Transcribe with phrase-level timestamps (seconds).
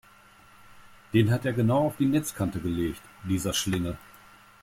[1.13, 3.99] Den hat er genau auf die Netzkante gelegt, dieser Schlingel!